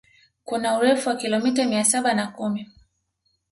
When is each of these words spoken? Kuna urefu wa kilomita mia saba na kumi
Kuna 0.45 0.77
urefu 0.77 1.09
wa 1.09 1.15
kilomita 1.15 1.65
mia 1.65 1.83
saba 1.85 2.13
na 2.13 2.27
kumi 2.27 2.71